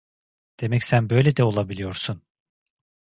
Demek 0.59 0.83
sen 0.83 1.09
böyle 1.09 1.37
de 1.37 1.43
olabiliyorsun? 1.43 2.21